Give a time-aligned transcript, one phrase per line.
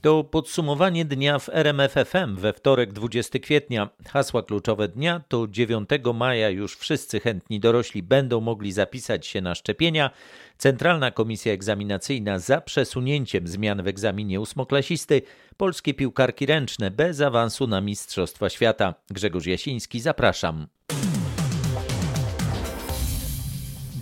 [0.00, 3.88] To podsumowanie dnia w RMFFM we wtorek 20 kwietnia.
[4.08, 9.54] Hasła kluczowe dnia to 9 maja już wszyscy chętni dorośli będą mogli zapisać się na
[9.54, 10.10] szczepienia.
[10.58, 15.22] Centralna Komisja Egzaminacyjna za przesunięciem zmian w egzaminie ósmoklasisty.
[15.56, 18.94] Polskie piłkarki ręczne bez awansu na Mistrzostwa Świata.
[19.10, 20.66] Grzegorz Jasiński, zapraszam.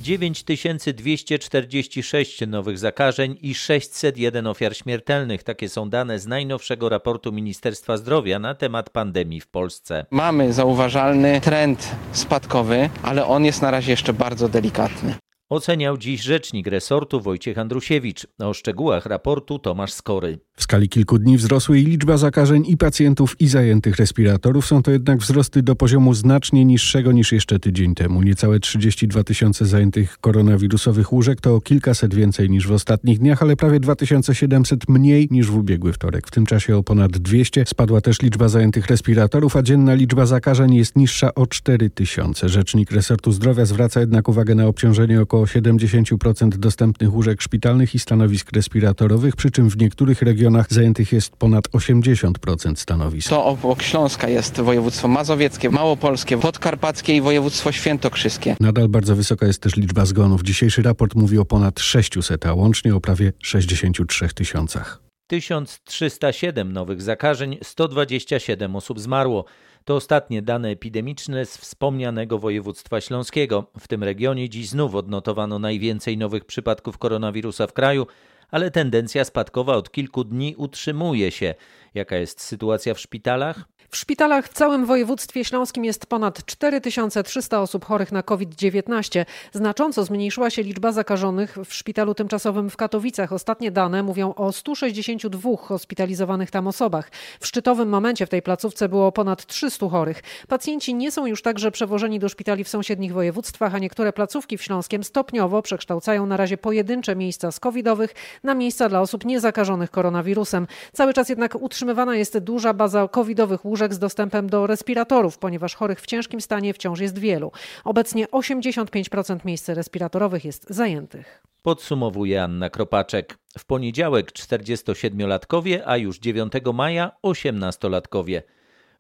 [0.09, 5.43] 9246 nowych zakażeń i 601 ofiar śmiertelnych.
[5.43, 10.07] Takie są dane z najnowszego raportu Ministerstwa Zdrowia na temat pandemii w Polsce.
[10.11, 15.15] Mamy zauważalny trend spadkowy, ale on jest na razie jeszcze bardzo delikatny.
[15.51, 18.27] Oceniał dziś rzecznik resortu Wojciech Andrusiewicz.
[18.39, 20.39] O szczegółach raportu Tomasz Skory.
[20.57, 24.67] W skali kilku dni wzrosły i liczba zakażeń i pacjentów i zajętych respiratorów.
[24.67, 28.23] Są to jednak wzrosty do poziomu znacznie niższego niż jeszcze tydzień temu.
[28.23, 33.57] Niecałe 32 tysiące zajętych koronawirusowych łóżek to o kilkaset więcej niż w ostatnich dniach, ale
[33.57, 36.27] prawie 2700 mniej niż w ubiegły wtorek.
[36.27, 40.75] W tym czasie o ponad 200 spadła też liczba zajętych respiratorów, a dzienna liczba zakażeń
[40.75, 42.49] jest niższa o 4 tysiące.
[42.49, 48.53] Rzecznik resortu zdrowia zwraca jednak uwagę na obciążenie około 70% dostępnych łóżek szpitalnych i stanowisk
[48.53, 53.29] respiratorowych, przy czym w niektórych regionach zajętych jest ponad 80% stanowisk.
[53.29, 58.57] To obok Śląska jest województwo mazowieckie, małopolskie, podkarpackie i województwo świętokrzyskie.
[58.61, 60.43] Nadal bardzo wysoka jest też liczba zgonów.
[60.43, 65.08] Dzisiejszy raport mówi o ponad 600, a łącznie o prawie 63 tysiącach.
[65.29, 69.45] 1307 nowych zakażeń, 127 osób zmarło.
[69.85, 73.71] To ostatnie dane epidemiczne z wspomnianego województwa śląskiego.
[73.81, 78.07] W tym regionie dziś znów odnotowano najwięcej nowych przypadków koronawirusa w kraju
[78.51, 81.55] ale tendencja spadkowa od kilku dni utrzymuje się.
[81.95, 83.65] Jaka jest sytuacja w szpitalach?
[83.91, 89.25] W szpitalach w całym województwie śląskim jest ponad 4300 osób chorych na COVID-19.
[89.53, 93.33] Znacząco zmniejszyła się liczba zakażonych w szpitalu tymczasowym w Katowicach.
[93.33, 97.11] Ostatnie dane mówią o 162 hospitalizowanych tam osobach.
[97.41, 100.23] W szczytowym momencie w tej placówce było ponad 300 chorych.
[100.49, 104.63] Pacjenci nie są już także przewożeni do szpitali w sąsiednich województwach, a niektóre placówki w
[104.63, 110.67] Śląskiem stopniowo przekształcają na razie pojedyncze miejsca z covidowych na miejsca dla osób niezakażonych koronawirusem.
[110.93, 115.75] Cały czas jednak utrzymywana jest duża baza covidowych łóżek łóżek z dostępem do respiratorów, ponieważ
[115.75, 117.53] chorych w ciężkim stanie wciąż jest wielu.
[117.85, 121.43] Obecnie 85% miejsc respiratorowych jest zajętych.
[121.63, 123.39] Podsumowuje Anna Kropaczek.
[123.59, 128.43] W poniedziałek 47-latkowie, a już 9 maja 18-latkowie.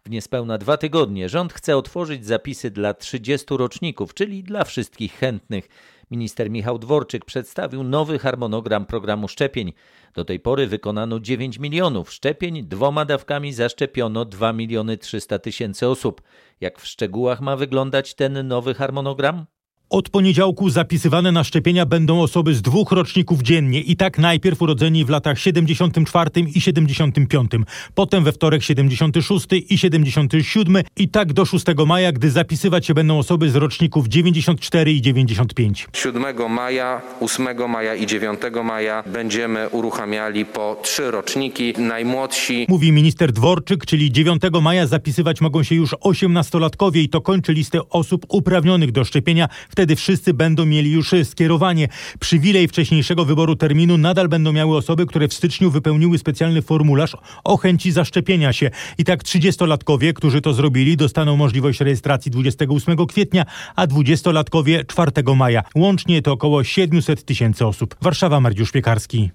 [0.04, 5.68] W niespełna dwa tygodnie rząd chce otworzyć zapisy dla 30 roczników, czyli dla wszystkich chętnych.
[6.10, 9.72] Minister Michał Dworczyk przedstawił nowy harmonogram programu szczepień.
[10.14, 16.22] Do tej pory wykonano 9 milionów szczepień, dwoma dawkami zaszczepiono 2 miliony 300 tysięcy osób.
[16.60, 19.46] Jak w szczegółach ma wyglądać ten nowy harmonogram?
[19.90, 25.04] Od poniedziałku zapisywane na szczepienia będą osoby z dwóch roczników dziennie i tak najpierw urodzeni
[25.04, 27.50] w latach 74 i 75,
[27.94, 33.18] potem we wtorek 76 i 77 i tak do 6 maja, gdy zapisywać się będą
[33.18, 35.86] osoby z roczników 94 i 95.
[35.92, 41.74] 7 maja, 8 maja i 9 maja będziemy uruchamiali po trzy roczniki.
[41.78, 42.66] Najmłodsi.
[42.68, 47.80] Mówi minister Dworczyk, czyli 9 maja zapisywać mogą się już 18-latkowie i to kończy listę
[47.90, 51.88] osób uprawnionych do szczepienia w Wtedy wszyscy będą mieli już skierowanie.
[52.20, 57.56] Przywilej wcześniejszego wyboru terminu nadal będą miały osoby, które w styczniu wypełniły specjalny formularz o
[57.56, 58.70] chęci zaszczepienia się.
[58.98, 63.44] I tak 30-latkowie, którzy to zrobili, dostaną możliwość rejestracji 28 kwietnia,
[63.76, 65.62] a 20-latkowie 4 maja.
[65.74, 67.96] Łącznie to około 700 tysięcy osób.
[68.02, 69.30] Warszawa, Mariusz Piekarski.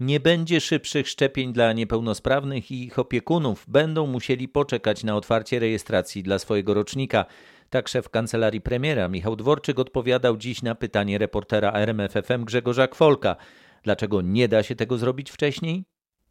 [0.00, 3.64] Nie będzie szybszych szczepień dla niepełnosprawnych i ich opiekunów.
[3.68, 7.24] Będą musieli poczekać na otwarcie rejestracji dla swojego rocznika.
[7.72, 13.36] Tak szef kancelarii premiera Michał Dworczyk odpowiadał dziś na pytanie reportera RMFFM Grzegorza Kwolka.
[13.82, 15.84] Dlaczego nie da się tego zrobić wcześniej?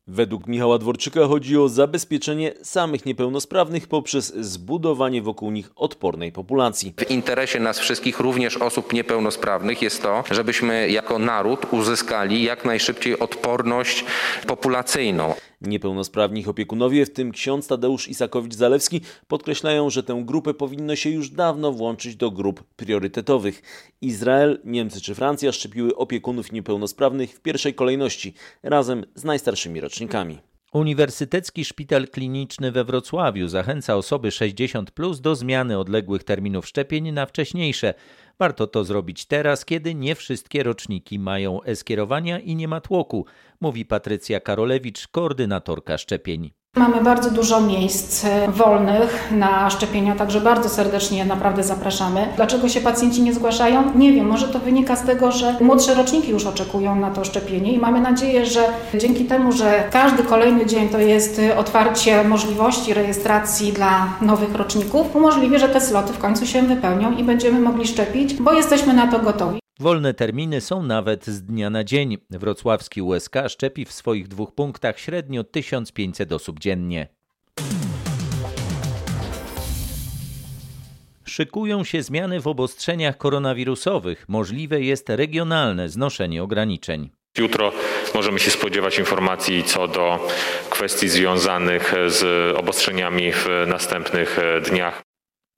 [0.07, 6.93] Według Michała Dworczyka chodzi o zabezpieczenie samych niepełnosprawnych poprzez zbudowanie wokół nich odpornej populacji.
[6.97, 13.19] W interesie nas wszystkich, również osób niepełnosprawnych, jest to, żebyśmy jako naród uzyskali jak najszybciej
[13.19, 14.05] odporność
[14.47, 15.33] populacyjną.
[15.61, 21.71] Niepełnosprawni opiekunowie, w tym ksiądz Tadeusz Isakowicz-Zalewski, podkreślają, że tę grupę powinno się już dawno
[21.71, 23.61] włączyć do grup priorytetowych.
[24.01, 30.37] Izrael, Niemcy czy Francja szczepiły opiekunów niepełnosprawnych w pierwszej kolejności, razem z najstarszymi rocznikami.
[30.73, 37.25] Uniwersytecki Szpital Kliniczny we Wrocławiu zachęca osoby 60 plus do zmiany odległych terminów szczepień na
[37.25, 37.93] wcześniejsze.
[38.41, 43.25] Warto to zrobić teraz, kiedy nie wszystkie roczniki mają e-skierowania i nie ma tłoku,
[43.59, 46.51] mówi Patrycja Karolewicz, koordynatorka szczepień.
[46.75, 52.27] Mamy bardzo dużo miejsc e, wolnych na szczepienia, także bardzo serdecznie naprawdę zapraszamy.
[52.35, 53.91] Dlaczego się pacjenci nie zgłaszają?
[53.95, 57.73] Nie wiem, może to wynika z tego, że młodsze roczniki już oczekują na to szczepienie
[57.73, 58.63] i mamy nadzieję, że
[58.95, 65.59] dzięki temu, że każdy kolejny dzień to jest otwarcie możliwości rejestracji dla nowych roczników, umożliwi,
[65.59, 69.19] że te sloty w końcu się wypełnią i będziemy mogli szczepić, bo jesteśmy na to
[69.19, 69.61] gotowi.
[69.81, 72.17] Wolne terminy są nawet z dnia na dzień.
[72.29, 77.07] Wrocławski USK szczepi w swoich dwóch punktach średnio 1500 osób dziennie.
[81.25, 84.25] Szykują się zmiany w obostrzeniach koronawirusowych.
[84.27, 87.09] Możliwe jest regionalne znoszenie ograniczeń.
[87.37, 87.71] Jutro
[88.15, 90.27] możemy się spodziewać informacji co do
[90.69, 92.23] kwestii związanych z
[92.57, 94.37] obostrzeniami w następnych
[94.69, 95.10] dniach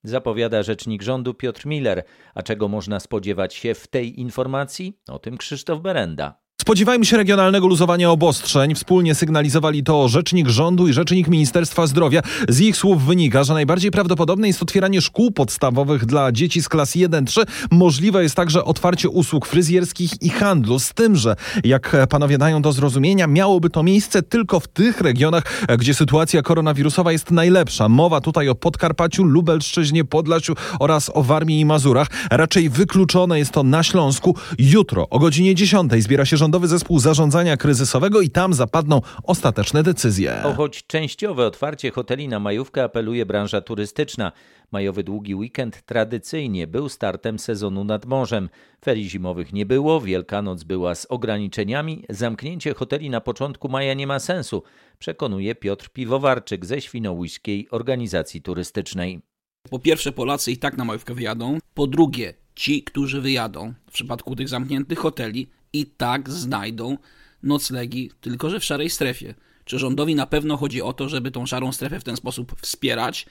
[0.03, 2.03] zapowiada rzecznik rządu Piotr Miller.
[2.35, 4.99] A czego można spodziewać się w tej informacji?
[5.09, 6.42] O tym Krzysztof Berenda.
[6.63, 8.75] Spodziewajmy się regionalnego luzowania obostrzeń.
[8.75, 12.21] Wspólnie sygnalizowali to rzecznik rządu i rzecznik Ministerstwa Zdrowia.
[12.49, 16.95] Z ich słów wynika, że najbardziej prawdopodobne jest otwieranie szkół podstawowych dla dzieci z klas
[16.95, 17.43] 1-3.
[17.71, 20.79] Możliwe jest także otwarcie usług fryzjerskich i handlu.
[20.79, 25.43] Z tym, że jak panowie dają do zrozumienia, miałoby to miejsce tylko w tych regionach,
[25.79, 27.89] gdzie sytuacja koronawirusowa jest najlepsza.
[27.89, 32.07] Mowa tutaj o Podkarpaciu, Lubelszczyźnie, Podlasiu oraz o Warmii i Mazurach.
[32.31, 34.35] Raczej wykluczone jest to na Śląsku.
[34.59, 39.83] Jutro o godzinie 10 zbiera się rząd Rządowy Zespół Zarządzania Kryzysowego i tam zapadną ostateczne
[39.83, 40.43] decyzje.
[40.43, 44.31] O choć częściowe otwarcie hoteli na majówkę apeluje branża turystyczna.
[44.71, 48.49] Majowy długi weekend tradycyjnie był startem sezonu nad morzem.
[48.85, 54.19] Ferii zimowych nie było, Wielkanoc była z ograniczeniami, zamknięcie hoteli na początku maja nie ma
[54.19, 54.63] sensu,
[54.99, 59.21] przekonuje Piotr Piwowarczyk ze Świnoujskiej Organizacji Turystycznej.
[59.69, 64.35] Po pierwsze Polacy i tak na majówkę wyjadą, po drugie ci, którzy wyjadą w przypadku
[64.35, 66.97] tych zamkniętych hoteli i tak znajdą
[67.43, 69.33] noclegi, tylko że w szarej strefie.
[69.65, 73.25] Czy rządowi na pewno chodzi o to, żeby tą szarą strefę w ten sposób wspierać,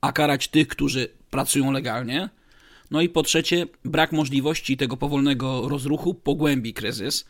[0.00, 2.28] a karać tych, którzy pracują legalnie?
[2.90, 7.24] No i po trzecie, brak możliwości tego powolnego rozruchu pogłębi kryzys,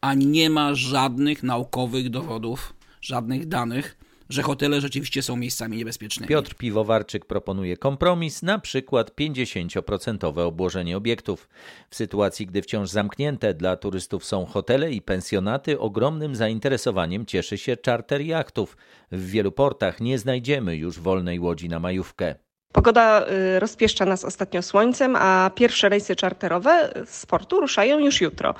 [0.00, 3.96] a nie ma żadnych naukowych dowodów, żadnych danych,
[4.28, 6.28] że hotele rzeczywiście są miejscami niebezpiecznymi.
[6.28, 11.48] Piotr Piwowarczyk proponuje kompromis, na przykład 50% obłożenie obiektów.
[11.90, 17.76] W sytuacji, gdy wciąż zamknięte dla turystów są hotele i pensjonaty, ogromnym zainteresowaniem cieszy się
[17.76, 18.76] czarter jachtów.
[19.12, 22.47] W wielu portach nie znajdziemy już wolnej łodzi na majówkę.
[22.72, 23.26] Pogoda
[23.56, 28.54] y, rozpieszcza nas ostatnio słońcem, a pierwsze rejsy czarterowe z portu ruszają już jutro.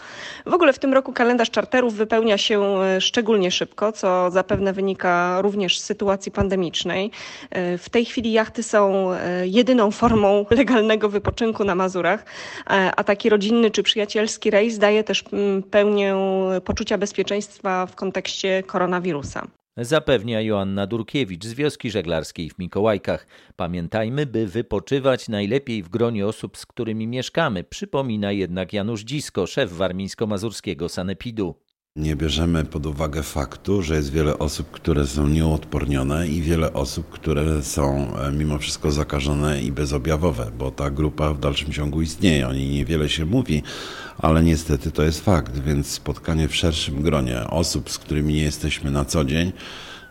[0.46, 5.40] W ogóle w tym roku kalendarz czarterów wypełnia się y, szczególnie szybko, co zapewne wynika
[5.42, 7.10] również z sytuacji pandemicznej.
[7.74, 9.10] Y, w tej chwili jachty są
[9.42, 12.24] jedyną formą legalnego wypoczynku na Mazurach,
[12.96, 16.14] a taki rodzinny czy przyjacielski rejs daje też mm, pełnię
[16.64, 19.46] poczucia bezpieczeństwa w kontekście koronawirusa
[19.84, 23.26] zapewnia Joanna Durkiewicz z wioski żeglarskiej w Mikołajkach.
[23.56, 29.72] Pamiętajmy, by wypoczywać najlepiej w gronie osób, z którymi mieszkamy, przypomina jednak Janusz Dzisko, szef
[29.72, 31.67] warmińsko-mazurskiego Sanepidu.
[31.98, 37.10] Nie bierzemy pod uwagę faktu, że jest wiele osób, które są nieodpornione i wiele osób,
[37.10, 42.48] które są e, mimo wszystko zakażone i bezobjawowe, bo ta grupa w dalszym ciągu istnieje.
[42.48, 43.62] O niej niewiele się mówi,
[44.18, 48.90] ale niestety to jest fakt, więc spotkanie w szerszym gronie osób, z którymi nie jesteśmy
[48.90, 49.52] na co dzień,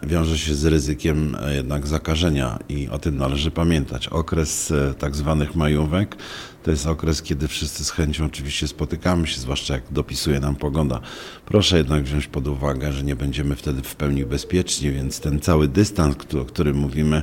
[0.04, 4.08] wiąże się z ryzykiem e, jednak zakażenia i o tym należy pamiętać.
[4.08, 6.18] Okres e, tak zwanych majówek
[6.63, 11.00] to jest okres, kiedy wszyscy z chęcią oczywiście spotykamy się, zwłaszcza jak dopisuje nam pogoda.
[11.46, 15.68] Proszę jednak wziąć pod uwagę, że nie będziemy wtedy w pełni bezpieczni, więc ten cały
[15.68, 17.22] dystans, o którym mówimy,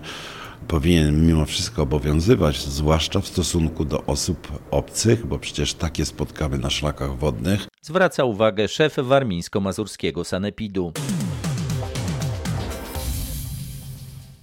[0.69, 6.71] powinien mimo wszystko obowiązywać, zwłaszcza w stosunku do osób obcych, bo przecież takie spotkamy na
[6.71, 7.67] szlakach wodnych.
[7.83, 10.93] Zwraca uwagę szef warmińsko-mazurskiego sanepidu.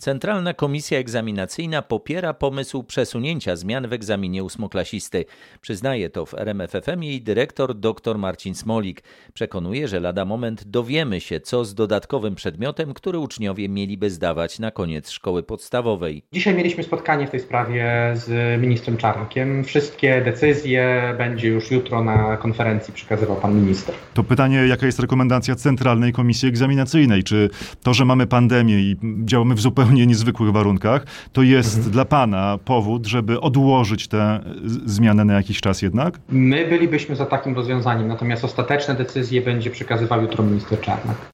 [0.01, 5.25] Centralna Komisja Egzaminacyjna popiera pomysł przesunięcia zmian w egzaminie ósmoklasisty.
[5.61, 9.03] Przyznaje to w RMFFM jej dyrektor dr Marcin Smolik.
[9.33, 14.71] Przekonuje, że lada moment dowiemy się, co z dodatkowym przedmiotem, który uczniowie mieliby zdawać na
[14.71, 16.23] koniec szkoły podstawowej.
[16.33, 19.63] Dzisiaj mieliśmy spotkanie w tej sprawie z ministrem Czarnkiem.
[19.63, 23.95] Wszystkie decyzje będzie już jutro na konferencji przekazywał pan minister.
[24.13, 27.23] To pytanie, jaka jest rekomendacja Centralnej Komisji Egzaminacyjnej?
[27.23, 27.49] Czy
[27.83, 31.91] to, że mamy pandemię i działamy w zupełnie zupełnie niezwykłych warunkach, to jest mhm.
[31.91, 34.39] dla Pana powód, żeby odłożyć tę
[34.85, 36.19] zmianę na jakiś czas jednak?
[36.29, 41.31] My bylibyśmy za takim rozwiązaniem, natomiast ostateczne decyzje będzie przekazywał jutro minister Czarnek.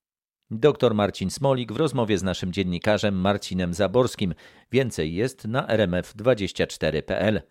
[0.51, 4.33] Dr Marcin Smolik w rozmowie z naszym dziennikarzem Marcinem Zaborskim.
[4.71, 7.41] Więcej jest na rmf24.pl.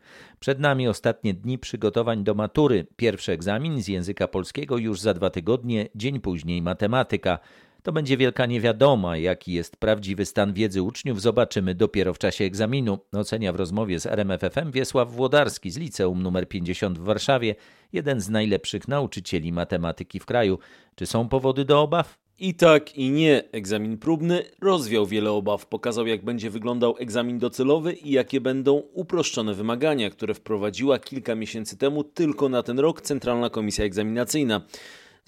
[0.40, 2.86] Przed nami ostatnie dni przygotowań do matury.
[2.96, 7.38] Pierwszy egzamin z języka polskiego już za dwa tygodnie, dzień później matematyka.
[7.82, 12.98] To będzie wielka niewiadoma, jaki jest prawdziwy stan wiedzy uczniów, zobaczymy dopiero w czasie egzaminu,
[13.12, 17.54] ocenia w rozmowie z RMFFM Wiesław Włodarski z liceum nr 50 w Warszawie,
[17.92, 20.58] jeden z najlepszych nauczycieli matematyki w kraju.
[20.94, 22.18] Czy są powody do obaw?
[22.38, 23.42] I tak, i nie.
[23.52, 25.66] Egzamin próbny rozwiał wiele obaw.
[25.66, 31.76] Pokazał, jak będzie wyglądał egzamin docelowy i jakie będą uproszczone wymagania, które wprowadziła kilka miesięcy
[31.76, 34.60] temu tylko na ten rok Centralna Komisja Egzaminacyjna.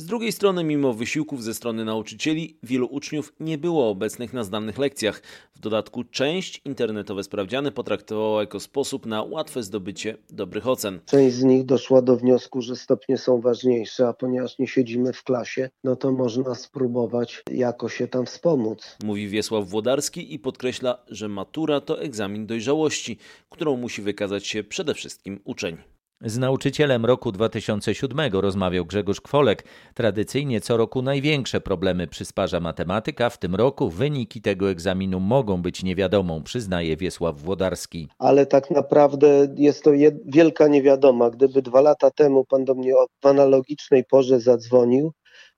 [0.00, 4.78] Z drugiej strony, mimo wysiłków ze strony nauczycieli, wielu uczniów nie było obecnych na zdanych
[4.78, 5.23] lekcjach.
[5.55, 11.00] W dodatku część internetowe sprawdziany potraktowała jako sposób na łatwe zdobycie dobrych ocen.
[11.07, 15.23] Część z nich doszła do wniosku, że stopnie są ważniejsze, a ponieważ nie siedzimy w
[15.23, 18.97] klasie, no to można spróbować jakoś się tam wspomóc.
[19.05, 24.95] Mówi Wiesław Włodarski i podkreśla, że matura to egzamin dojrzałości, którą musi wykazać się przede
[24.95, 25.98] wszystkim uczeń.
[26.25, 29.64] Z nauczycielem roku 2007 rozmawiał Grzegorz Kwolek.
[29.94, 33.30] Tradycyjnie co roku największe problemy przysparza matematyka.
[33.30, 38.08] W tym roku wyniki tego egzaminu mogą być niewiadomą, przyznaje Wiesław Włodarski.
[38.18, 39.90] Ale tak naprawdę jest to
[40.25, 41.30] wielka niewiadoma.
[41.30, 45.12] Gdyby dwa lata temu pan do mnie w analogicznej porze zadzwonił,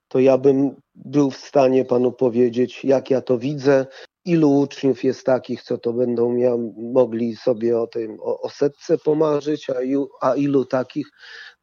[0.09, 3.87] to ja bym był w stanie panu powiedzieć, jak ja to widzę,
[4.25, 8.99] ilu uczniów jest takich, co to będą miał, mogli sobie o tym o, o setce
[8.99, 11.07] pomarzyć, a, ilu, a ilu takich,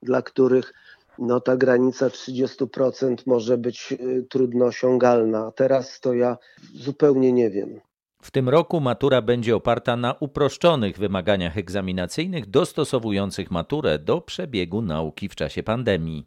[0.01, 0.73] dla których
[1.19, 5.51] no, ta granica 30% może być y, trudno osiągalna.
[5.55, 6.37] Teraz to ja
[6.75, 7.79] zupełnie nie wiem.
[8.21, 15.29] W tym roku matura będzie oparta na uproszczonych wymaganiach egzaminacyjnych dostosowujących maturę do przebiegu nauki
[15.29, 16.25] w czasie pandemii.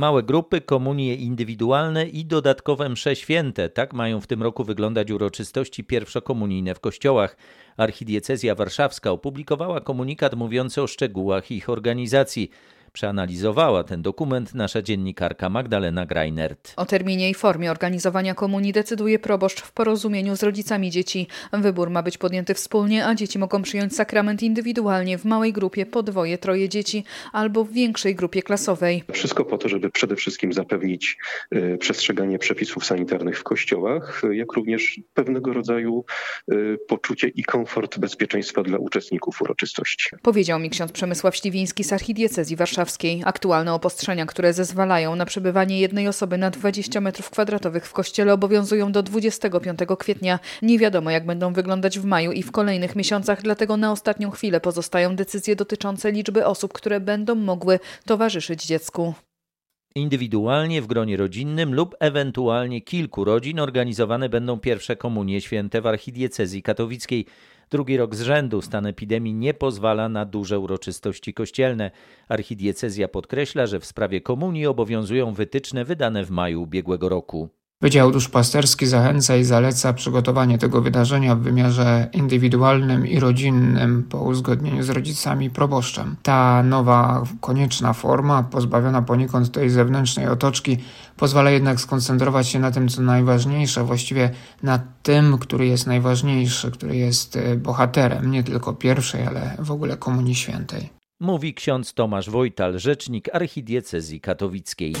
[0.00, 3.68] Małe grupy, komunie indywidualne i dodatkowe msze święte.
[3.68, 7.36] Tak mają w tym roku wyglądać uroczystości pierwszokomunijne w kościołach.
[7.76, 12.50] Archidiecezja Warszawska opublikowała komunikat mówiący o szczegółach ich organizacji.
[12.92, 16.72] Przeanalizowała ten dokument nasza dziennikarka Magdalena Greinert.
[16.76, 21.26] O terminie i formie organizowania komunii decyduje proboszcz w porozumieniu z rodzicami dzieci.
[21.52, 26.02] Wybór ma być podjęty wspólnie, a dzieci mogą przyjąć sakrament indywidualnie w małej grupie po
[26.02, 29.04] dwoje, troje dzieci albo w większej grupie klasowej.
[29.12, 31.16] Wszystko po to, żeby przede wszystkim zapewnić
[31.54, 36.04] y, przestrzeganie przepisów sanitarnych w kościołach, jak również pewnego rodzaju
[36.52, 40.08] y, poczucie i komfort bezpieczeństwa dla uczestników uroczystości.
[40.22, 43.22] Powiedział mi ksiądz Przemysław Śliwiński z archidiecezji Warszawy warszawskiej.
[43.24, 49.02] Aktualne obostrzenia, które zezwalają na przebywanie jednej osoby na 20 m2 w kościele obowiązują do
[49.02, 50.38] 25 kwietnia.
[50.62, 54.60] Nie wiadomo, jak będą wyglądać w maju i w kolejnych miesiącach, dlatego na ostatnią chwilę
[54.60, 59.14] pozostają decyzje dotyczące liczby osób, które będą mogły towarzyszyć dziecku.
[59.94, 66.62] Indywidualnie w gronie rodzinnym lub ewentualnie kilku rodzin organizowane będą pierwsze komunie święte w archidiecezji
[66.62, 67.26] katowickiej.
[67.70, 71.90] Drugi rok z rzędu stan epidemii nie pozwala na duże uroczystości kościelne.
[72.28, 77.48] Archidiecezja podkreśla, że w sprawie komunii obowiązują wytyczne wydane w maju ubiegłego roku.
[77.82, 84.82] Wydział Duszpasterski zachęca i zaleca przygotowanie tego wydarzenia w wymiarze indywidualnym i rodzinnym po uzgodnieniu
[84.82, 86.16] z rodzicami i proboszczem.
[86.22, 90.76] Ta nowa, konieczna forma, pozbawiona poniekąd tej zewnętrznej otoczki,
[91.16, 94.30] pozwala jednak skoncentrować się na tym, co najważniejsze, właściwie
[94.62, 99.96] na tym, który jest najważniejszy, który jest e, bohaterem nie tylko pierwszej, ale w ogóle
[99.96, 100.90] Komunii Świętej.
[101.20, 104.94] Mówi ksiądz Tomasz Wojtal, rzecznik archidiecezji katowickiej.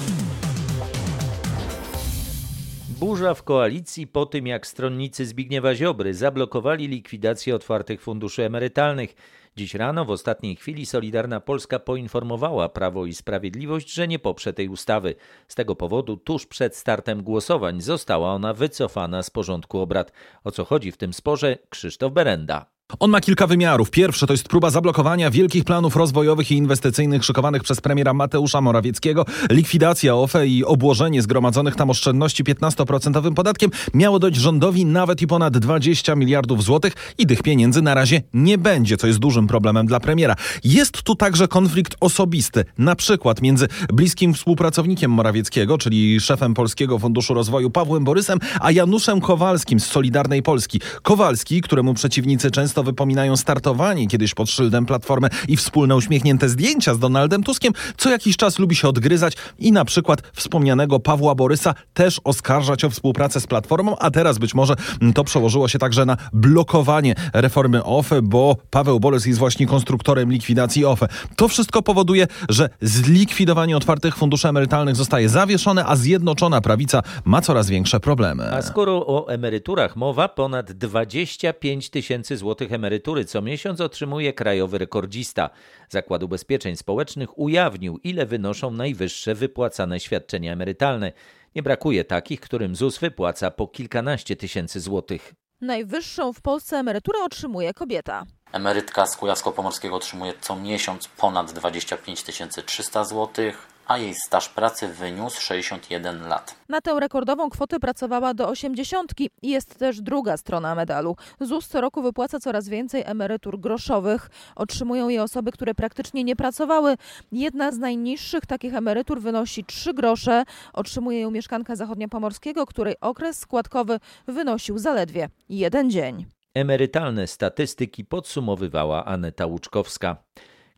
[3.00, 9.14] Burza w koalicji po tym, jak stronnicy Zbigniewa Ziobry zablokowali likwidację otwartych funduszy emerytalnych.
[9.56, 14.68] Dziś rano w ostatniej chwili Solidarna Polska poinformowała Prawo i Sprawiedliwość, że nie poprze tej
[14.68, 15.14] ustawy.
[15.48, 20.12] Z tego powodu tuż przed startem głosowań została ona wycofana z porządku obrad.
[20.44, 21.58] O co chodzi w tym sporze?
[21.68, 22.79] Krzysztof Berenda.
[22.98, 23.90] On ma kilka wymiarów.
[23.90, 29.24] Pierwszy to jest próba zablokowania wielkich planów rozwojowych i inwestycyjnych szykowanych przez premiera Mateusza Morawieckiego.
[29.50, 35.58] Likwidacja OFE i obłożenie zgromadzonych tam oszczędności 15% podatkiem miało dać rządowi nawet i ponad
[35.58, 40.00] 20 miliardów złotych i tych pieniędzy na razie nie będzie, co jest dużym problemem dla
[40.00, 40.36] premiera.
[40.64, 47.34] Jest tu także konflikt osobisty, na przykład między bliskim współpracownikiem Morawieckiego, czyli szefem Polskiego Funduszu
[47.34, 50.80] Rozwoju Pawłem Borysem, a Januszem Kowalskim z Solidarnej Polski.
[51.02, 56.98] Kowalski, któremu przeciwnicy często wypominają startowanie kiedyś pod szyldem Platformy i wspólne uśmiechnięte zdjęcia z
[56.98, 62.20] Donaldem Tuskiem, co jakiś czas lubi się odgryzać i na przykład wspomnianego Pawła Borysa też
[62.24, 64.74] oskarżać o współpracę z Platformą, a teraz być może
[65.14, 70.84] to przełożyło się także na blokowanie reformy OFE, bo Paweł Borys jest właśnie konstruktorem likwidacji
[70.84, 71.08] OFE.
[71.36, 77.68] To wszystko powoduje, że zlikwidowanie otwartych funduszy emerytalnych zostaje zawieszone, a Zjednoczona Prawica ma coraz
[77.68, 78.54] większe problemy.
[78.54, 85.50] A skoro o emeryturach mowa, ponad 25 tysięcy złotych emerytury co miesiąc otrzymuje krajowy rekordzista.
[85.88, 91.12] Zakład Ubezpieczeń Społecznych ujawnił, ile wynoszą najwyższe wypłacane świadczenia emerytalne.
[91.54, 95.34] Nie brakuje takich, którym ZUS wypłaca po kilkanaście tysięcy złotych.
[95.60, 98.24] Najwyższą w Polsce emeryturę otrzymuje kobieta.
[98.52, 102.24] Emerytka z Kujawsko-Pomorskiego otrzymuje co miesiąc ponad 25
[102.66, 103.44] 300 zł,
[103.90, 106.56] a jej staż pracy wyniósł 61 lat.
[106.68, 111.16] Na tę rekordową kwotę pracowała do 80 i jest też druga strona medalu.
[111.40, 114.30] ZUS co roku wypłaca coraz więcej emerytur groszowych.
[114.56, 116.96] Otrzymują je osoby, które praktycznie nie pracowały.
[117.32, 120.44] Jedna z najniższych takich emerytur wynosi 3 grosze.
[120.72, 126.26] Otrzymuje ją mieszkanka zachodniopomorskiego, której okres składkowy wynosił zaledwie jeden dzień.
[126.54, 130.16] Emerytalne statystyki podsumowywała Aneta Łuczkowska.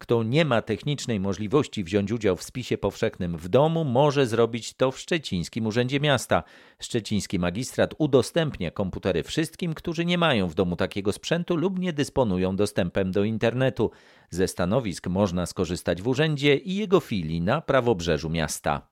[0.03, 4.91] Kto nie ma technicznej możliwości wziąć udział w spisie powszechnym w domu, może zrobić to
[4.91, 6.43] w Szczecińskim Urzędzie Miasta.
[6.81, 12.57] Szczeciński magistrat udostępnia komputery wszystkim, którzy nie mają w domu takiego sprzętu lub nie dysponują
[12.57, 13.91] dostępem do internetu.
[14.31, 18.92] Ze stanowisk można skorzystać w urzędzie i jego filii na prawobrzeżu miasta.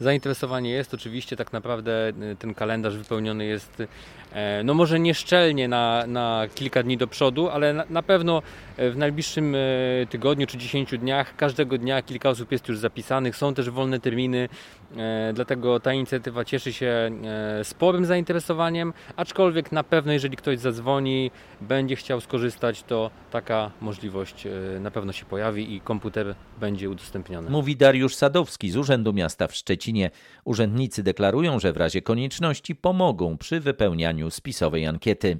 [0.00, 3.82] Zainteresowanie jest oczywiście, tak naprawdę ten kalendarz wypełniony jest,
[4.64, 8.42] no może nieszczelnie na, na kilka dni do przodu, ale na, na pewno
[8.78, 9.56] w najbliższym
[10.10, 14.48] tygodniu czy 10 dniach, każdego dnia kilka osób jest już zapisanych, są też wolne terminy,
[15.34, 17.10] dlatego ta inicjatywa cieszy się
[17.62, 21.30] sporym zainteresowaniem, aczkolwiek na pewno jeżeli ktoś zadzwoni,
[21.60, 24.46] będzie chciał skorzystać, to taka możliwość
[24.80, 27.50] na pewno się pojawi i komputer będzie udostępniony.
[27.50, 30.10] Mówi Dariusz Sadowski z Urzędu Miasta w Szczecinie.
[30.44, 35.38] Urzędnicy deklarują, że w razie konieczności pomogą przy wypełnianiu spisowej ankiety.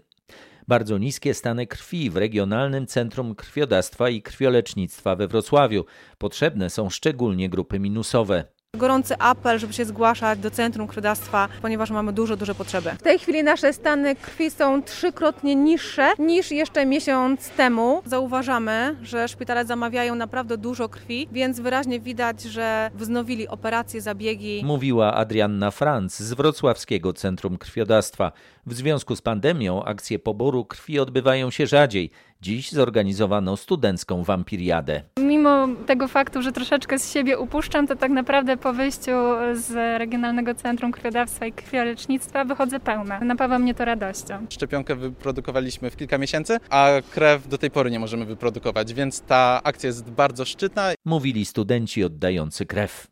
[0.69, 5.85] Bardzo niskie stany krwi w Regionalnym Centrum Krwiodawstwa i Krwiolecznictwa we Wrocławiu.
[6.19, 8.45] Potrzebne są szczególnie grupy minusowe.
[8.77, 12.91] Gorący apel, żeby się zgłaszać do Centrum Krwiodawstwa, ponieważ mamy dużo, duże potrzeby.
[12.91, 18.03] W tej chwili nasze stany krwi są trzykrotnie niższe niż jeszcze miesiąc temu.
[18.07, 24.63] Zauważamy, że szpitale zamawiają naprawdę dużo krwi, więc wyraźnie widać, że wznowili operacje, zabiegi.
[24.65, 28.33] Mówiła Adrianna Franz z Wrocławskiego Centrum Krwiodawstwa.
[28.69, 32.11] W związku z pandemią akcje poboru krwi odbywają się rzadziej.
[32.41, 35.03] Dziś zorganizowano studencką wampiriadę.
[35.21, 39.13] Mimo tego faktu, że troszeczkę z siebie upuszczam, to tak naprawdę po wyjściu
[39.55, 43.21] z Regionalnego Centrum Krwiodawstwa i Krwiolecznictwa wychodzę pełna.
[43.21, 44.47] Napawa mnie to radością.
[44.51, 49.61] Szczepionkę wyprodukowaliśmy w kilka miesięcy, a krew do tej pory nie możemy wyprodukować, więc ta
[49.65, 50.93] akcja jest bardzo szczytna.
[51.05, 53.07] Mówili studenci oddający krew.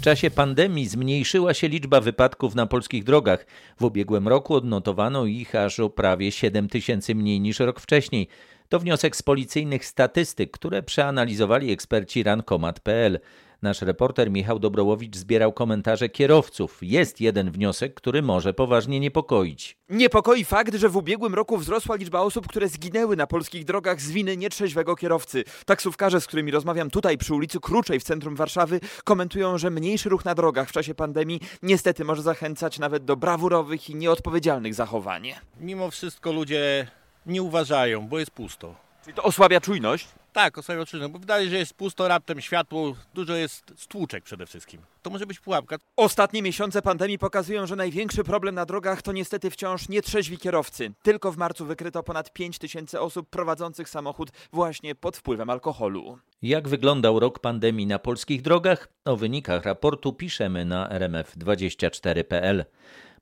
[0.00, 3.46] W czasie pandemii zmniejszyła się liczba wypadków na polskich drogach.
[3.80, 8.28] W ubiegłym roku odnotowano ich aż o prawie 7 tysięcy mniej niż rok wcześniej.
[8.68, 13.20] To wniosek z policyjnych statystyk, które przeanalizowali eksperci rankomat.pl.
[13.62, 16.78] Nasz reporter Michał Dobrołowicz zbierał komentarze kierowców.
[16.82, 19.76] Jest jeden wniosek, który może poważnie niepokoić.
[19.88, 24.10] Niepokoi fakt, że w ubiegłym roku wzrosła liczba osób, które zginęły na polskich drogach z
[24.10, 25.44] winy nietrzeźwego kierowcy.
[25.66, 30.24] Taksówkarze, z którymi rozmawiam tutaj przy ulicy Kruczej w centrum Warszawy, komentują, że mniejszy ruch
[30.24, 35.32] na drogach w czasie pandemii niestety może zachęcać nawet do brawurowych i nieodpowiedzialnych zachowań.
[35.60, 36.86] Mimo wszystko ludzie
[37.26, 38.74] nie uważają, bo jest pusto.
[39.04, 40.08] Czyli to osłabia czujność?
[40.32, 44.46] Tak, osłabia czujność, bo wydaje się, że jest pusto, raptem światło, dużo jest stłuczek przede
[44.46, 44.80] wszystkim.
[45.02, 45.76] To może być pułapka.
[45.96, 50.92] Ostatnie miesiące pandemii pokazują, że największy problem na drogach to niestety wciąż nietrzeźwi kierowcy.
[51.02, 56.18] Tylko w marcu wykryto ponad 5 tysięcy osób prowadzących samochód właśnie pod wpływem alkoholu.
[56.42, 58.88] Jak wyglądał rok pandemii na polskich drogach?
[59.04, 62.64] O wynikach raportu piszemy na rmf24.pl.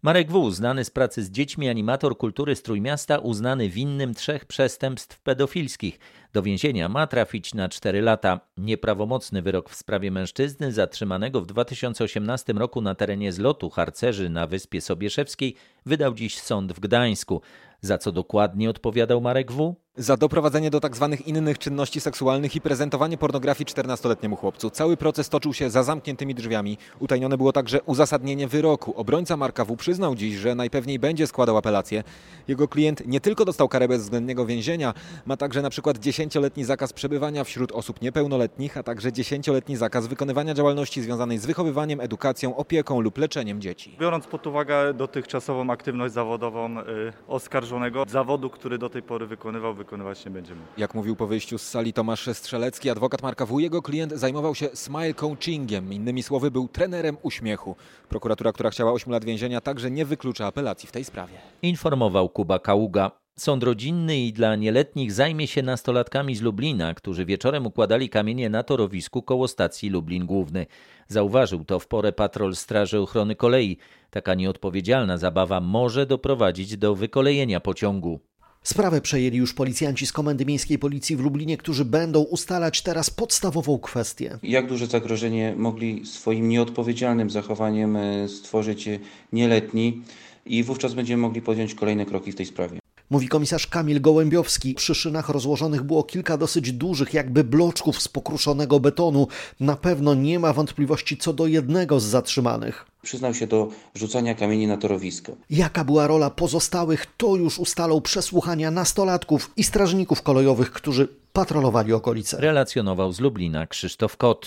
[0.03, 5.21] Marek W., znany z pracy z dziećmi animator kultury z Trójmiasta, uznany winnym trzech przestępstw
[5.21, 5.99] pedofilskich.
[6.33, 8.41] Do więzienia ma trafić na 4 lata.
[8.57, 14.81] Nieprawomocny wyrok w sprawie mężczyzny zatrzymanego w 2018 roku na terenie zlotu harcerzy na Wyspie
[14.81, 15.55] Sobieszewskiej
[15.87, 17.43] wydał dziś sąd w Gdańsku.
[17.81, 19.75] Za co dokładnie odpowiadał Marek W?
[19.97, 21.09] Za doprowadzenie do tzw.
[21.11, 24.71] Tak innych czynności seksualnych i prezentowanie pornografii 14-letniemu chłopcu.
[24.71, 26.79] Cały proces toczył się za zamkniętymi drzwiami.
[27.01, 28.93] Utajnione było także uzasadnienie wyroku.
[28.97, 29.77] Obrońca Marka W.
[29.77, 32.05] przyznał dziś, że najpewniej będzie składał apelację.
[32.49, 34.95] Jego klient nie tylko dostał karę bezwzględnego więzienia,
[35.27, 40.55] ma także na przykład 10-letni zakaz przebywania wśród osób niepełnoletnich, a także 10-letni zakaz wykonywania
[40.55, 43.97] działalności związanej z wychowywaniem, edukacją, opieką lub leczeniem dzieci.
[44.01, 46.85] Biorąc pod uwagę dotychczasową aktywność zawodową y,
[47.69, 50.61] oskarżonego, zawodu, który do tej pory wykonywał, wykonywać nie będziemy.
[50.77, 53.61] Jak mówił po wyjściu z sali Tomasz Strzelecki, adwokat Marka W.
[53.61, 55.93] Jego klient zajmował się smile coachingiem.
[55.93, 57.77] Innymi słowy, był trenerem uśmiechu.
[58.09, 61.35] Prokuratura, która chciała 8 lat więzienia, także nie wyklucza apelacji w tej sprawie.
[61.63, 63.11] Informował Kuba Kaługa.
[63.39, 68.63] Sąd rodzinny i dla nieletnich zajmie się nastolatkami z Lublina, którzy wieczorem układali kamienie na
[68.63, 70.67] torowisku koło stacji Lublin Główny.
[71.09, 73.77] Zauważył to w porę patrol Straży Ochrony Kolei.
[74.11, 78.21] Taka nieodpowiedzialna zabawa może doprowadzić do wykolejenia pociągu.
[78.63, 83.79] Sprawę przejęli już policjanci z Komendy Miejskiej Policji w Lublinie, którzy będą ustalać teraz podstawową
[83.79, 84.39] kwestię.
[84.43, 88.89] Jak duże zagrożenie mogli swoim nieodpowiedzialnym zachowaniem e, stworzyć
[89.33, 90.03] nieletni
[90.47, 92.79] i wówczas będziemy mogli podjąć kolejne kroki w tej sprawie.
[93.11, 94.75] Mówi komisarz Kamil Gołębiowski.
[94.75, 99.27] Przy szynach rozłożonych było kilka dosyć dużych, jakby bloczków z pokruszonego betonu.
[99.61, 102.87] Na pewno nie ma wątpliwości co do jednego z zatrzymanych.
[103.03, 105.33] Przyznał się do rzucania kamieni na torowisko.
[105.51, 112.37] Jaka była rola pozostałych, to już ustalą przesłuchania nastolatków i strażników kolejowych, którzy patrolowali okolice.
[112.41, 114.47] Relacjonował z Lublina Krzysztof Kot.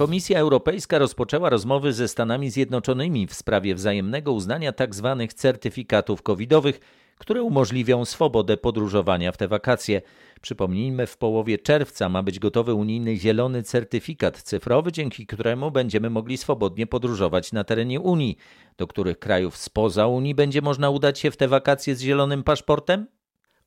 [0.00, 5.16] Komisja Europejska rozpoczęła rozmowy ze Stanami Zjednoczonymi w sprawie wzajemnego uznania tzw.
[5.18, 6.80] Tak certyfikatów covidowych,
[7.18, 10.02] które umożliwią swobodę podróżowania w te wakacje.
[10.40, 16.36] Przypomnijmy, w połowie czerwca ma być gotowy unijny zielony certyfikat cyfrowy, dzięki któremu będziemy mogli
[16.36, 18.36] swobodnie podróżować na terenie Unii.
[18.76, 23.06] Do których krajów spoza Unii będzie można udać się w te wakacje z zielonym paszportem?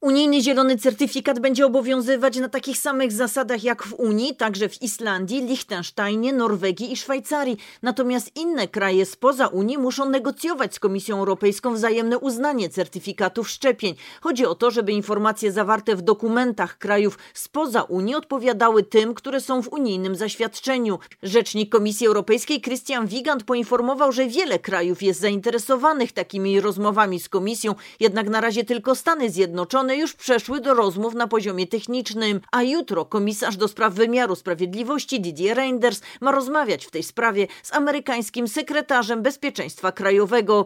[0.03, 5.41] Unijny zielony certyfikat będzie obowiązywać na takich samych zasadach jak w Unii, także w Islandii,
[5.41, 7.57] Liechtensteinie, Norwegii i Szwajcarii.
[7.81, 13.95] Natomiast inne kraje spoza Unii muszą negocjować z Komisją Europejską wzajemne uznanie certyfikatów szczepień.
[14.21, 19.61] Chodzi o to, żeby informacje zawarte w dokumentach krajów spoza Unii odpowiadały tym, które są
[19.61, 20.99] w unijnym zaświadczeniu.
[21.23, 27.75] Rzecznik Komisji Europejskiej Christian Wigand poinformował, że wiele krajów jest zainteresowanych takimi rozmowami z Komisją,
[27.99, 33.05] jednak na razie tylko Stany Zjednoczone już przeszły do rozmów na poziomie technicznym, a jutro
[33.05, 39.21] komisarz do spraw wymiaru sprawiedliwości Didier Reinders ma rozmawiać w tej sprawie z amerykańskim sekretarzem
[39.21, 40.65] bezpieczeństwa krajowego.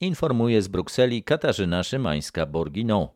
[0.00, 3.08] Informuje z Brukseli Katarzyna Szymańska-Borginon.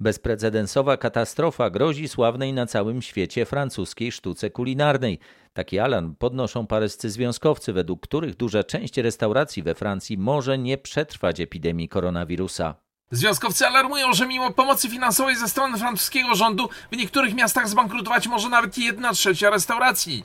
[0.00, 5.18] Bezprecedensowa katastrofa grozi sławnej na całym świecie francuskiej sztuce kulinarnej.
[5.52, 11.40] Taki alarm podnoszą paryscy związkowcy, według których duża część restauracji we Francji może nie przetrwać
[11.40, 12.74] epidemii koronawirusa.
[13.12, 18.48] Związkowcy alarmują, że mimo pomocy finansowej ze strony francuskiego rządu w niektórych miastach zbankrutować może
[18.48, 20.22] nawet jedna trzecia restauracji.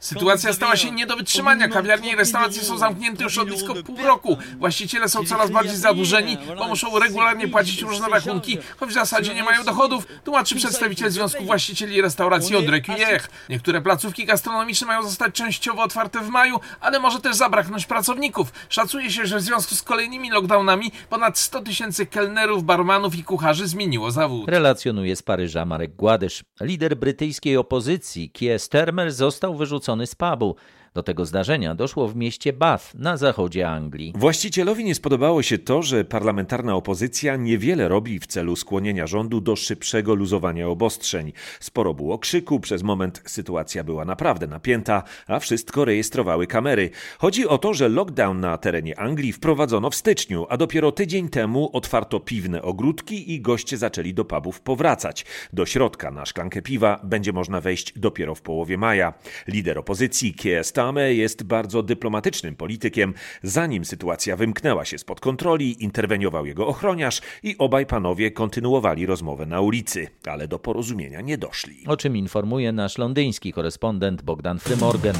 [0.00, 1.68] Sytuacja stała się nie do wytrzymania.
[1.68, 4.38] Kawiarnie i restauracje są zamknięte już od blisko pół roku.
[4.58, 9.42] Właściciele są coraz bardziej zadłużeni, bo muszą regularnie płacić różne rachunki, choć w zasadzie nie
[9.42, 13.28] mają dochodów, tłumaczy przedstawiciel Związku Właścicieli Restauracji André Cuillère.
[13.48, 18.52] Niektóre placówki gastronomiczne mają zostać częściowo otwarte w maju, ale może też zabraknąć pracowników.
[18.68, 23.24] Szacuje się, że w związku z kolejnymi lockdownami ponad 100 tysięcy tysięcy kelnerów, barmanów i
[23.24, 24.48] kucharzy zmieniło zawód.
[24.48, 26.44] Relacjonuje z Paryża Marek Gładysz.
[26.60, 30.56] Lider brytyjskiej opozycji Keir Starmer został wyrzucony z pubu.
[30.94, 34.12] Do tego zdarzenia doszło w mieście Bath na zachodzie Anglii.
[34.16, 39.56] Właścicielowi nie spodobało się to, że parlamentarna opozycja niewiele robi w celu skłonienia rządu do
[39.56, 41.32] szybszego luzowania obostrzeń.
[41.60, 46.90] Sporo było krzyku, przez moment sytuacja była naprawdę napięta, a wszystko rejestrowały kamery.
[47.18, 51.70] Chodzi o to, że lockdown na terenie Anglii wprowadzono w styczniu, a dopiero tydzień temu
[51.72, 55.26] otwarto piwne ogródki i goście zaczęli do pubów powracać.
[55.52, 59.14] Do środka na szklankę piwa będzie można wejść dopiero w połowie maja.
[59.48, 63.14] Lider opozycji Keir Stame jest bardzo dyplomatycznym politykiem.
[63.42, 69.60] Zanim sytuacja wymknęła się spod kontroli, interweniował jego ochroniarz i obaj panowie kontynuowali rozmowę na
[69.60, 71.76] ulicy, ale do porozumienia nie doszli.
[71.86, 75.16] O czym informuje nasz londyński korespondent Bogdan Frymorgan.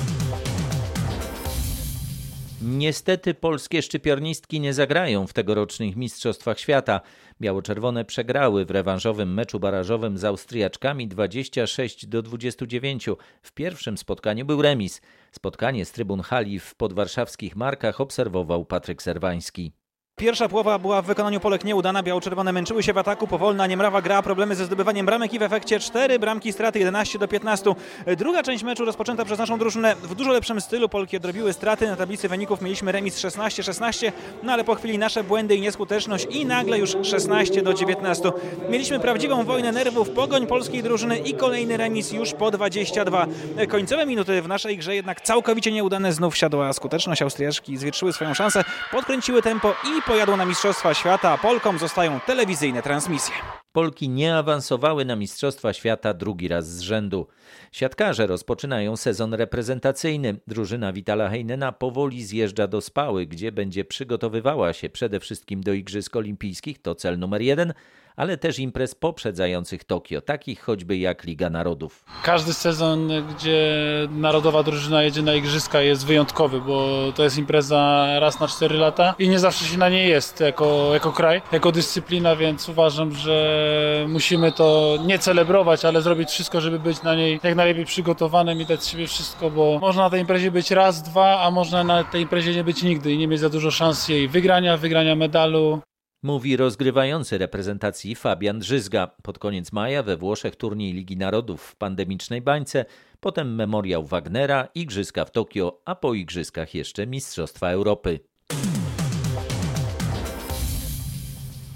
[2.70, 7.00] Niestety polskie szczypiornistki nie zagrają w tegorocznych Mistrzostwach Świata.
[7.40, 13.06] Biało-czerwone przegrały w rewanżowym meczu barażowym z Austriaczkami 26 do 29.
[13.42, 15.00] W pierwszym spotkaniu był remis.
[15.32, 19.72] Spotkanie z trybun hali w podwarszawskich markach obserwował Patryk Serwański.
[20.20, 24.22] Pierwsza połowa była w wykonaniu Polek nieudana, biało-czerwone męczyły się w ataku, powolna, niemrawa gra,
[24.22, 27.74] problemy ze zdobywaniem bramek i w efekcie cztery bramki straty 11 do 15.
[28.16, 30.88] Druga część meczu rozpoczęta przez naszą drużynę w dużo lepszym stylu.
[30.88, 35.56] Polki odrobiły straty, na tablicy wyników mieliśmy remis 16-16, no ale po chwili nasze błędy
[35.56, 38.30] i nieskuteczność i nagle już 16 do 19.
[38.70, 43.26] Mieliśmy prawdziwą wojnę nerwów, pogoń polskiej drużyny i kolejny remis już po 22.
[43.68, 47.22] Końcowe minuty w naszej grze jednak całkowicie nieudane, znów siadła skuteczność.
[47.22, 52.82] Austriaczki zwietrzyły swoją szansę, podkręciły tempo i pojadą na Mistrzostwa Świata, a Polkom zostają telewizyjne
[52.82, 53.34] transmisje.
[53.72, 57.26] Polki nie awansowały na Mistrzostwa Świata drugi raz z rzędu.
[57.72, 60.36] Siatkarze rozpoczynają sezon reprezentacyjny.
[60.46, 66.16] Drużyna Witala Heinena powoli zjeżdża do Spały, gdzie będzie przygotowywała się przede wszystkim do Igrzysk
[66.16, 67.72] Olimpijskich, to cel numer jeden,
[68.16, 72.04] ale też imprez poprzedzających Tokio, takich choćby jak Liga Narodów.
[72.22, 73.70] Każdy sezon, gdzie
[74.10, 79.14] narodowa drużyna jedzie na igrzyska jest wyjątkowy, bo to jest impreza raz na 4 lata
[79.18, 84.06] i nie zawsze się na niej jest jako, jako kraj, jako dyscyplina, więc uważam, że
[84.08, 88.66] musimy to nie celebrować, ale zrobić wszystko, żeby być na niej jak najlepiej przygotowanym i
[88.66, 92.22] dać sobie wszystko, bo można na tej imprezie być raz, dwa, a można na tej
[92.22, 95.80] imprezie nie być nigdy i nie mieć za dużo szans jej wygrania, wygrania medalu.
[96.22, 99.06] Mówi rozgrywający reprezentacji Fabian Drzyzga.
[99.22, 102.84] Pod koniec maja we Włoszech turniej Ligi Narodów w pandemicznej bańce,
[103.20, 108.20] potem memoriał Wagnera, Igrzyska w Tokio, a po Igrzyskach jeszcze Mistrzostwa Europy.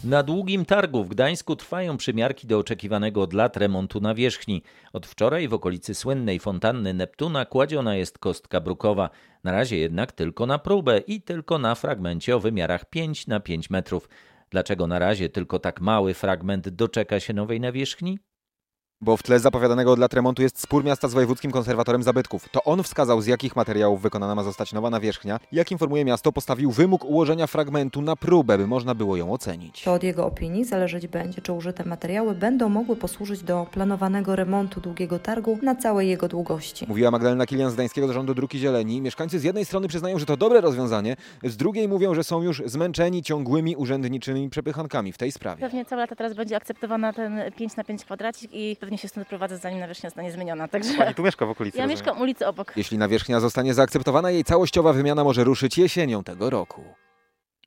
[0.04, 4.62] Na długim targu w Gdańsku trwają przymiarki do oczekiwanego od lat remontu nawierzchni.
[4.92, 9.10] Od wczoraj w okolicy słynnej fontanny Neptuna kładziona jest kostka brukowa.
[9.44, 13.70] Na razie jednak tylko na próbę i tylko na fragmencie o wymiarach 5 na 5
[13.70, 14.08] metrów.
[14.50, 18.18] Dlaczego na razie tylko tak mały fragment doczeka się nowej nawierzchni?
[19.04, 22.48] Bo w tle zapowiadanego od lat remontu jest spór miasta z Wojewódzkim Konserwatorem Zabytków.
[22.48, 25.40] To on wskazał, z jakich materiałów wykonana ma zostać nowa nawierzchnia.
[25.52, 29.82] Jak informuje miasto, postawił wymóg ułożenia fragmentu na próbę, by można było ją ocenić.
[29.82, 34.80] To od jego opinii zależeć będzie, czy użyte materiały będą mogły posłużyć do planowanego remontu
[34.80, 36.86] długiego targu na całej jego długości.
[36.88, 39.00] Mówiła Magdalena Kilian z Gdańskiego Zarządu Druki Zieleni.
[39.00, 42.62] Mieszkańcy z jednej strony przyznają, że to dobre rozwiązanie, z drugiej mówią, że są już
[42.66, 45.60] zmęczeni ciągłymi urzędniczymi przepychankami w tej sprawie.
[45.60, 49.28] Pewnie całe lata teraz będzie akceptowana ten 5 na 5 kwadracik i pewnie się stąd
[49.28, 50.68] prowadzę, zanim nawierzchnia zostanie zmieniona.
[50.68, 50.94] Także...
[50.98, 51.78] Pani tu mieszka w okolicy.
[51.78, 51.98] Ja rozumiem.
[51.98, 52.72] mieszkam ulicy obok.
[52.76, 56.84] Jeśli nawierzchnia zostanie zaakceptowana, jej całościowa wymiana może ruszyć jesienią tego roku.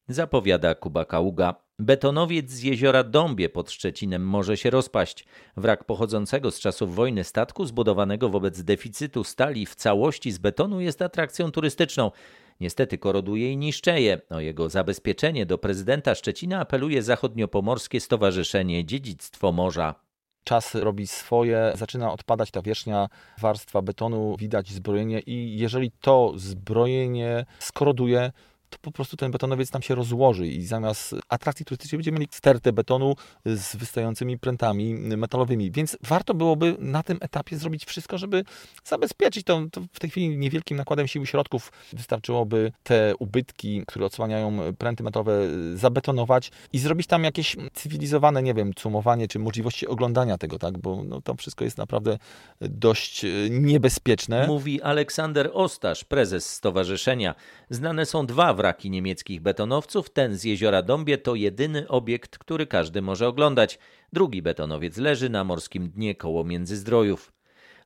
[0.08, 1.56] Zapowiada Kuba Kaługa.
[1.80, 5.26] Betonowiec z jeziora Dąbie pod Szczecinem może się rozpaść.
[5.58, 11.02] Wrak pochodzącego z czasów wojny statku zbudowanego wobec deficytu stali w całości z betonu jest
[11.02, 12.12] atrakcją turystyczną.
[12.60, 14.22] Niestety koroduje i niszczeje.
[14.30, 20.07] O jego zabezpieczenie do prezydenta Szczecina apeluje Zachodniopomorskie Stowarzyszenie Dziedzictwo Morza.
[20.48, 27.46] Czas robi swoje, zaczyna odpadać ta wierzchnia warstwa betonu, widać zbrojenie i jeżeli to zbrojenie
[27.60, 28.32] skoroduje,
[28.70, 32.74] to po prostu ten betonowiec tam się rozłoży i zamiast atrakcji turystycznej będziemy mieli stertę
[32.74, 35.72] betonu z wystającymi prętami metalowymi.
[35.72, 38.44] Więc warto byłoby na tym etapie zrobić wszystko, żeby
[38.84, 39.62] zabezpieczyć to.
[39.72, 45.04] to w tej chwili niewielkim nakładem sił i środków wystarczyłoby te ubytki, które odsłaniają pręty
[45.04, 45.34] metalowe,
[45.76, 50.78] zabetonować i zrobić tam jakieś cywilizowane, nie wiem, cumowanie czy możliwości oglądania tego, tak?
[50.78, 52.18] Bo no, to wszystko jest naprawdę
[52.62, 54.48] dość e, niebezpieczne.
[54.48, 57.36] Mówi Aleksander Ostasz, prezes stowarzyszenia.
[57.70, 60.10] Znane są dwa wraki niemieckich betonowców.
[60.10, 63.80] Ten z jeziora Dąbie to jedyny obiekt, który każdy może oglądać.
[64.14, 67.34] Drugi betonowiec leży na morskim dnie koło Międzyzdrojów.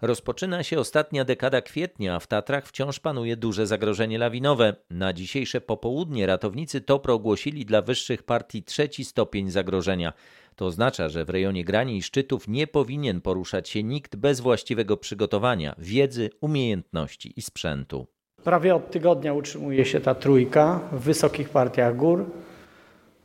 [0.02, 4.76] Rozpoczyna się ostatnia dekada kwietnia, a w Tatrach wciąż panuje duże zagrożenie lawinowe.
[4.90, 10.14] Na dzisiejsze popołudnie ratownicy TOPR ogłosili dla wyższych partii trzeci stopień zagrożenia.
[10.56, 14.98] To oznacza, że w rejonie grani i szczytów nie powinien poruszać się nikt bez właściwego
[14.98, 18.08] przygotowania, wiedzy, umiejętności i sprzętu.
[18.44, 22.26] Prawie od tygodnia utrzymuje się ta trójka w wysokich partiach gór.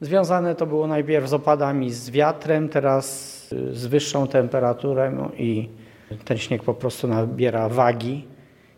[0.00, 5.68] Związane to było najpierw z opadami z wiatrem, teraz z wyższą temperaturą i
[6.24, 8.24] ten śnieg po prostu nabiera wagi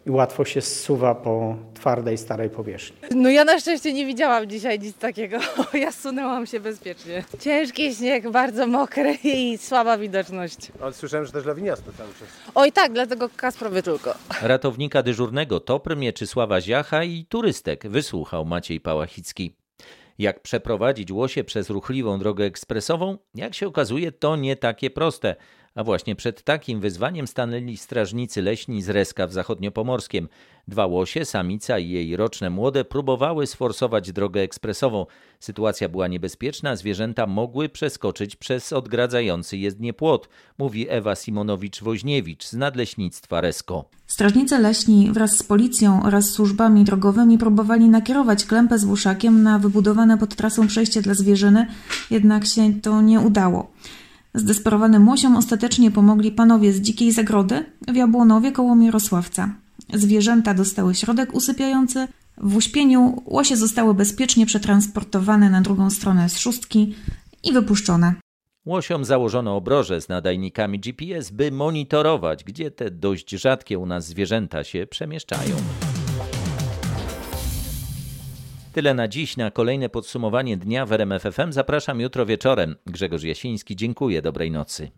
[0.09, 2.99] i łatwo się zsuwa po twardej, starej powierzchni.
[3.11, 5.39] No ja na szczęście nie widziałam dzisiaj nic takiego.
[5.75, 7.25] Ja sunęłam się bezpiecznie.
[7.41, 10.73] Ciężki śnieg, bardzo mokry i słaba widoczność.
[10.83, 12.29] Ale słyszałem, że też lawiniasto cały czas.
[12.55, 14.15] Oj tak, dlatego Kasprowy tylko.
[14.43, 19.57] Ratownika dyżurnego TOPR Mieczysława Ziacha i turystek wysłuchał Maciej Pałachicki.
[20.19, 23.19] Jak przeprowadzić łosie przez ruchliwą drogę ekspresową?
[23.35, 25.37] Jak się okazuje, to nie takie proste.
[25.75, 30.29] A właśnie przed takim wyzwaniem stanęli strażnicy leśni z Reska w zachodniopomorskiem.
[30.69, 35.07] Dwa łosie, samica i jej roczne młode próbowały sforsować drogę ekspresową.
[35.41, 40.29] Sytuacja była niebezpieczna, zwierzęta mogły przeskoczyć przez odgradzający jezdnie płot,
[40.59, 43.85] mówi Ewa Simonowicz-Woźniewicz z Nadleśnictwa Resko.
[44.07, 50.19] Strażnicy leśni wraz z policją oraz służbami drogowymi próbowali nakierować klępę z wuszakiem na wybudowane
[50.19, 51.67] pod trasą przejście dla zwierzyny,
[52.11, 53.71] jednak się to nie udało.
[54.39, 59.55] Zdesperowanym łosiom ostatecznie pomogli panowie z dzikiej zagrody w Jabłonowie koło Mirosławca.
[59.95, 62.09] Zwierzęta dostały środek usypiający.
[62.37, 66.95] W uśpieniu łosie zostały bezpiecznie przetransportowane na drugą stronę z szóstki
[67.45, 68.15] i wypuszczone.
[68.67, 74.65] Łosiom założono obroże z nadajnikami GPS, by monitorować, gdzie te dość rzadkie u nas zwierzęta
[74.65, 75.57] się przemieszczają.
[78.79, 79.37] Tyle na dziś.
[79.37, 82.77] Na kolejne podsumowanie dnia w RMFFM zapraszam jutro wieczorem.
[82.87, 84.23] Grzegorz Jasiński, dziękuję.
[84.23, 84.91] Dobrej nocy.